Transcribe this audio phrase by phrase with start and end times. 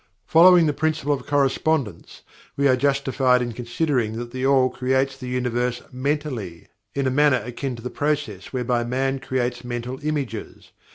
[0.25, 2.23] Following the Principle of Correspondence,
[2.57, 7.37] we are justified in considering that THE ALL creates the Universe MENTALLY, in a manner
[7.45, 10.71] akin to the process whereby Man creates Mental Images.